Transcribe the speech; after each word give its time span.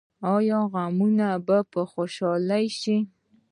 آیا 0.35 0.59
غمونه 0.73 1.29
به 1.45 1.57
خوشحالي 1.91 2.65
شي؟ 2.79 2.97